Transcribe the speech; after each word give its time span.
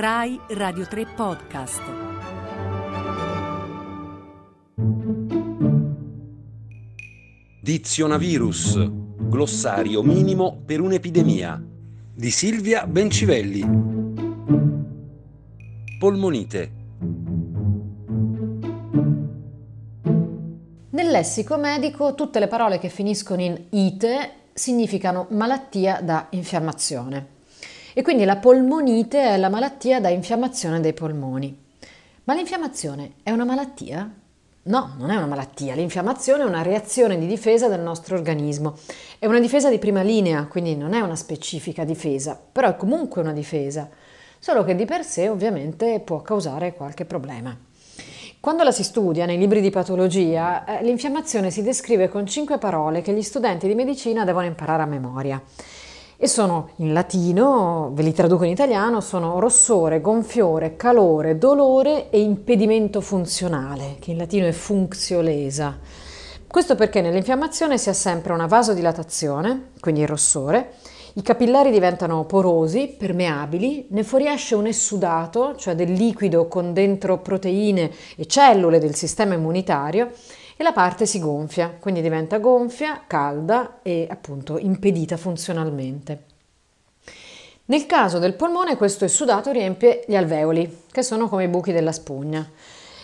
Rai 0.00 0.38
Radio 0.50 0.86
3 0.86 1.06
Podcast. 1.16 1.82
Dizionavirus, 7.60 8.88
glossario 9.28 10.04
minimo 10.04 10.62
per 10.64 10.80
un'epidemia, 10.80 11.60
di 12.14 12.30
Silvia 12.30 12.86
Bencivelli. 12.86 13.64
Polmonite. 15.98 16.72
Nel 20.90 21.10
lessico 21.10 21.58
medico 21.58 22.14
tutte 22.14 22.38
le 22.38 22.46
parole 22.46 22.78
che 22.78 22.88
finiscono 22.88 23.42
in 23.42 23.60
ite 23.70 24.30
significano 24.52 25.26
malattia 25.30 26.00
da 26.00 26.28
infiammazione. 26.30 27.37
E 27.98 28.02
quindi 28.02 28.24
la 28.24 28.36
polmonite 28.36 29.20
è 29.20 29.36
la 29.38 29.48
malattia 29.48 30.00
da 30.00 30.08
infiammazione 30.08 30.78
dei 30.78 30.92
polmoni. 30.92 31.64
Ma 32.22 32.34
l'infiammazione 32.34 33.14
è 33.24 33.32
una 33.32 33.44
malattia? 33.44 34.08
No, 34.62 34.94
non 34.96 35.10
è 35.10 35.16
una 35.16 35.26
malattia. 35.26 35.74
L'infiammazione 35.74 36.44
è 36.44 36.46
una 36.46 36.62
reazione 36.62 37.18
di 37.18 37.26
difesa 37.26 37.66
del 37.66 37.80
nostro 37.80 38.14
organismo. 38.14 38.76
È 39.18 39.26
una 39.26 39.40
difesa 39.40 39.68
di 39.68 39.80
prima 39.80 40.02
linea, 40.02 40.46
quindi 40.46 40.76
non 40.76 40.92
è 40.92 41.00
una 41.00 41.16
specifica 41.16 41.82
difesa, 41.82 42.40
però 42.52 42.68
è 42.68 42.76
comunque 42.76 43.20
una 43.20 43.32
difesa, 43.32 43.90
solo 44.38 44.62
che 44.62 44.76
di 44.76 44.84
per 44.84 45.02
sé 45.02 45.28
ovviamente 45.28 45.98
può 45.98 46.22
causare 46.22 46.74
qualche 46.74 47.04
problema. 47.04 47.58
Quando 48.38 48.62
la 48.62 48.70
si 48.70 48.84
studia 48.84 49.26
nei 49.26 49.38
libri 49.38 49.60
di 49.60 49.70
patologia, 49.70 50.64
eh, 50.64 50.84
l'infiammazione 50.84 51.50
si 51.50 51.62
descrive 51.62 52.08
con 52.08 52.26
cinque 52.26 52.58
parole 52.58 53.02
che 53.02 53.12
gli 53.12 53.22
studenti 53.22 53.66
di 53.66 53.74
medicina 53.74 54.24
devono 54.24 54.46
imparare 54.46 54.84
a 54.84 54.86
memoria 54.86 55.42
e 56.20 56.26
sono 56.26 56.70
in 56.78 56.92
latino, 56.92 57.92
ve 57.94 58.02
li 58.02 58.12
traduco 58.12 58.42
in 58.42 58.50
italiano, 58.50 59.00
sono 59.00 59.38
rossore, 59.38 60.00
gonfiore, 60.00 60.74
calore, 60.74 61.38
dolore 61.38 62.10
e 62.10 62.20
impedimento 62.20 63.00
funzionale, 63.00 63.98
che 64.00 64.10
in 64.10 64.16
latino 64.16 64.46
è 64.46 64.52
funziolesa. 64.52 65.78
Questo 66.44 66.74
perché 66.74 67.00
nell'infiammazione 67.00 67.78
si 67.78 67.88
ha 67.88 67.92
sempre 67.92 68.32
una 68.32 68.46
vasodilatazione, 68.46 69.70
quindi 69.78 70.00
il 70.00 70.08
rossore, 70.08 70.72
i 71.14 71.22
capillari 71.22 71.70
diventano 71.70 72.24
porosi, 72.24 72.96
permeabili, 72.98 73.86
ne 73.90 74.02
fuoriesce 74.02 74.56
un 74.56 74.66
essudato, 74.66 75.54
cioè 75.54 75.76
del 75.76 75.92
liquido 75.92 76.48
con 76.48 76.72
dentro 76.72 77.18
proteine 77.18 77.92
e 78.16 78.26
cellule 78.26 78.80
del 78.80 78.96
sistema 78.96 79.34
immunitario 79.34 80.10
e 80.60 80.64
la 80.64 80.72
parte 80.72 81.06
si 81.06 81.20
gonfia, 81.20 81.72
quindi 81.78 82.02
diventa 82.02 82.38
gonfia, 82.38 83.02
calda 83.06 83.78
e 83.80 84.08
appunto 84.10 84.58
impedita 84.58 85.16
funzionalmente. 85.16 86.24
Nel 87.66 87.86
caso 87.86 88.18
del 88.18 88.34
polmone 88.34 88.76
questo 88.76 89.04
essudato 89.04 89.52
riempie 89.52 90.02
gli 90.08 90.16
alveoli, 90.16 90.84
che 90.90 91.04
sono 91.04 91.28
come 91.28 91.44
i 91.44 91.48
buchi 91.48 91.70
della 91.70 91.92
spugna. 91.92 92.44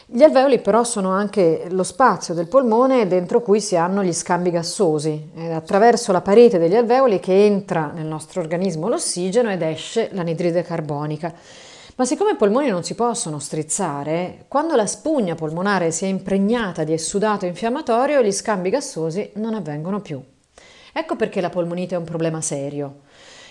Gli 0.06 0.24
alveoli 0.24 0.58
però 0.58 0.82
sono 0.82 1.10
anche 1.10 1.66
lo 1.70 1.84
spazio 1.84 2.34
del 2.34 2.48
polmone 2.48 3.06
dentro 3.06 3.40
cui 3.40 3.60
si 3.60 3.76
hanno 3.76 4.02
gli 4.02 4.12
scambi 4.12 4.50
gassosi. 4.50 5.30
È 5.32 5.52
attraverso 5.52 6.10
la 6.10 6.22
parete 6.22 6.58
degli 6.58 6.74
alveoli 6.74 7.20
che 7.20 7.44
entra 7.46 7.92
nel 7.94 8.06
nostro 8.06 8.40
organismo 8.40 8.88
l'ossigeno 8.88 9.52
ed 9.52 9.62
esce 9.62 10.08
l'anidride 10.10 10.62
carbonica. 10.64 11.32
Ma 11.96 12.04
siccome 12.04 12.32
i 12.32 12.36
polmoni 12.36 12.70
non 12.70 12.82
si 12.82 12.96
possono 12.96 13.38
strizzare, 13.38 14.46
quando 14.48 14.74
la 14.74 14.84
spugna 14.84 15.36
polmonare 15.36 15.92
si 15.92 16.04
è 16.04 16.08
impregnata 16.08 16.82
di 16.82 16.92
essudato 16.92 17.46
infiammatorio, 17.46 18.20
gli 18.20 18.32
scambi 18.32 18.68
gassosi 18.68 19.30
non 19.34 19.54
avvengono 19.54 20.00
più. 20.00 20.20
Ecco 20.92 21.14
perché 21.14 21.40
la 21.40 21.50
polmonite 21.50 21.94
è 21.94 21.98
un 21.98 22.02
problema 22.02 22.40
serio. 22.40 23.02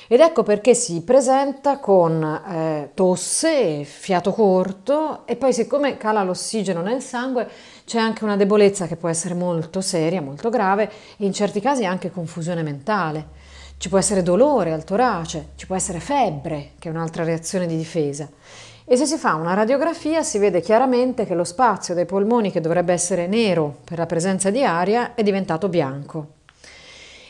Ed 0.10 0.20
ecco 0.20 0.44
perché 0.44 0.76
si 0.76 1.04
presenta 1.04 1.80
con 1.80 2.22
eh, 2.22 2.92
tosse, 2.94 3.86
fiato 3.86 4.34
corto 4.34 5.26
e 5.26 5.38
poi 5.38 5.54
siccome 5.54 5.96
cala 5.96 6.24
l'ossigeno 6.24 6.82
nel 6.82 7.02
sangue 7.02 7.48
c'è 7.86 7.98
anche 7.98 8.26
una 8.26 8.36
debolezza 8.36 8.88
che 8.88 8.98
può 8.98 9.08
essere 9.08 9.36
molto 9.36 9.80
seria, 9.80 10.22
molto 10.22 10.50
grave 10.50 10.92
e 11.18 11.26
in 11.26 11.32
certi 11.32 11.62
casi 11.62 11.86
anche 11.86 12.12
confusione 12.12 12.62
mentale. 12.62 13.43
Ci 13.84 13.90
può 13.90 13.98
essere 13.98 14.24
dolore 14.24 14.72
al 14.72 14.86
torace, 14.86 15.50
ci 15.58 15.66
può 15.66 15.76
essere 15.76 16.00
febbre, 16.00 16.70
che 16.80 16.88
è 16.88 16.92
un'altra 16.92 17.26
reazione 17.26 17.68
di 17.68 17.76
difesa. 17.76 18.30
E 18.86 18.96
se 18.96 19.06
si 19.06 19.18
fa 19.18 19.34
una 19.34 19.56
radiografia 19.56 20.24
si 20.24 20.38
vede 20.38 20.62
chiaramente 20.62 21.26
che 21.26 21.36
lo 21.36 21.44
spazio 21.44 21.94
dei 21.94 22.06
polmoni, 22.06 22.50
che 22.50 22.62
dovrebbe 22.62 22.94
essere 22.94 23.28
nero 23.28 23.80
per 23.84 23.98
la 23.98 24.06
presenza 24.06 24.50
di 24.52 24.64
aria, 24.64 25.16
è 25.16 25.22
diventato 25.22 25.68
bianco. 25.68 26.28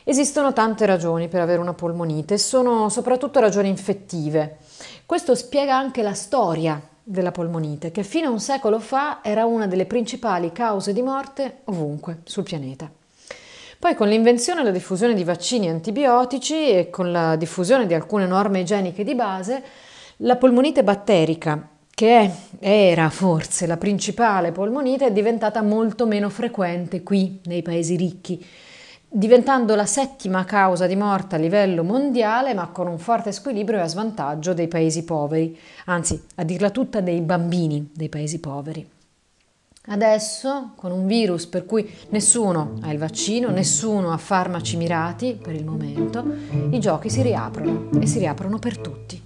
Esistono 0.04 0.54
tante 0.54 0.86
ragioni 0.86 1.28
per 1.28 1.42
avere 1.42 1.60
una 1.60 1.74
polmonite, 1.74 2.38
sono 2.38 2.88
soprattutto 2.90 3.40
ragioni 3.40 3.70
infettive. 3.70 4.58
Questo 5.08 5.34
spiega 5.34 5.76
anche 5.76 6.04
la 6.04 6.14
storia 6.14 6.80
della 7.04 7.32
polmonite, 7.32 7.90
che 7.90 8.04
fino 8.04 8.28
a 8.28 8.32
un 8.32 8.40
secolo 8.40 8.80
fa 8.80 9.24
era 9.24 9.46
una 9.46 9.66
delle 9.66 9.88
principali 9.88 10.52
cause 10.52 10.94
di 10.94 11.02
morte 11.02 11.62
ovunque 11.64 12.20
sul 12.26 12.44
pianeta. 12.44 12.92
Poi 13.84 13.96
con 13.96 14.08
l'invenzione 14.08 14.62
e 14.62 14.64
la 14.64 14.72
diffusione 14.72 15.14
di 15.14 15.26
vaccini 15.26 15.68
antibiotici 15.68 16.70
e 16.70 16.90
con 16.90 17.12
la 17.12 17.36
diffusione 17.36 17.86
di 17.86 17.94
alcune 17.94 18.26
norme 18.26 18.62
igieniche 18.62 19.04
di 19.04 19.14
base, 19.14 19.62
la 20.20 20.38
polmonite 20.38 20.86
batterica, 20.86 21.68
che 21.94 22.18
è, 22.18 22.32
era 22.60 23.10
forse 23.10 23.68
la 23.68 23.76
principale 23.76 24.54
polmonite, 24.54 25.08
è 25.08 25.12
diventata 25.12 25.62
molto 25.62 26.06
meno 26.06 26.30
frequente 26.30 27.04
qui 27.04 27.42
nei 27.44 27.62
paesi 27.62 27.98
ricchi, 27.98 28.42
diventando 29.10 29.76
la 29.76 29.86
settima 29.86 30.46
causa 30.46 30.88
di 30.88 30.96
morte 30.96 31.36
a 31.36 31.40
livello 31.40 31.84
mondiale, 31.84 32.54
ma 32.54 32.68
con 32.68 32.88
un 32.88 32.98
forte 32.98 33.34
squilibrio 33.34 33.80
e 33.80 33.82
a 33.82 33.88
svantaggio 33.88 34.54
dei 34.54 34.70
paesi 34.70 35.04
poveri, 35.04 35.60
anzi, 35.88 36.24
a 36.36 36.46
dirla 36.46 36.70
tutta, 36.70 37.02
dei 37.02 37.20
bambini 37.20 37.90
dei 37.94 38.08
paesi 38.08 38.40
poveri. 38.40 38.93
Adesso, 39.86 40.72
con 40.76 40.92
un 40.92 41.06
virus 41.08 41.46
per 41.46 41.66
cui 41.66 41.90
nessuno 42.10 42.76
ha 42.84 42.94
il 42.94 42.98
vaccino, 42.98 43.50
nessuno 43.50 44.14
ha 44.14 44.18
farmaci 44.18 44.78
mirati 44.78 45.38
per 45.42 45.54
il 45.56 45.66
momento, 45.66 46.24
i 46.70 46.80
giochi 46.80 47.10
si 47.10 47.22
riaprono 47.22 47.90
e 48.00 48.08
si 48.08 48.20
riaprono 48.20 48.60
per 48.60 48.78
tutti. 48.78 49.23